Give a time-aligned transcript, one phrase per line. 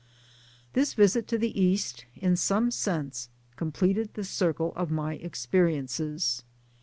[0.73, 6.43] This visit to the East in some sense completed the circle of my experiences.